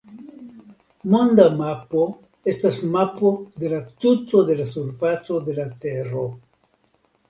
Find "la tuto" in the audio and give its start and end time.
3.77-4.45